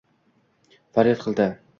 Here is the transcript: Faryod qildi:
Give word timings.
Faryod 0.97 1.21
qildi: 1.27 1.47